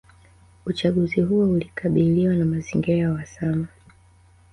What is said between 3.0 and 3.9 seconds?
uhasama